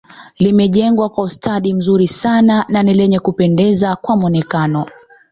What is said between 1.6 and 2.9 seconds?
mzuri sana na